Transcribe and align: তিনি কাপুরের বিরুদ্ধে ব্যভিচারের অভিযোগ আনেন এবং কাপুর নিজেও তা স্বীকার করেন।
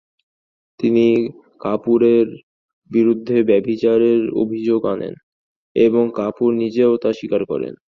তিনি 0.79 1.05
কাপুরের 1.61 2.27
বিরুদ্ধে 2.91 3.37
ব্যভিচারের 3.49 4.21
অভিযোগ 4.41 4.81
আনেন 4.93 5.13
এবং 5.75 6.03
কাপুর 6.19 6.49
নিজেও 6.61 6.91
তা 7.03 7.09
স্বীকার 7.13 7.41
করেন। 7.51 7.73